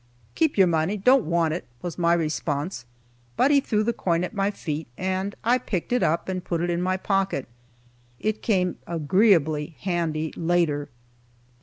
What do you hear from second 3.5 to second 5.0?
he threw the coin at my feet,